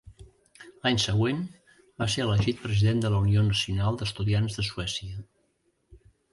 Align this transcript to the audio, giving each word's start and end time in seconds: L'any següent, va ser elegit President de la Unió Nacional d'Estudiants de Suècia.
L'any 0.85 0.95
següent, 1.03 1.43
va 2.03 2.07
ser 2.15 2.25
elegit 2.25 2.65
President 2.65 3.05
de 3.05 3.13
la 3.17 3.21
Unió 3.27 3.45
Nacional 3.53 4.01
d'Estudiants 4.03 4.59
de 4.61 4.69
Suècia. 4.73 5.25